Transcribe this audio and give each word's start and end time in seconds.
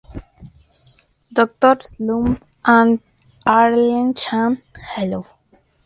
Dr. 1.31 1.77
Slump 1.79 2.43
and 2.65 2.99
Arale-chan: 3.45 4.59
Hello! 4.95 5.27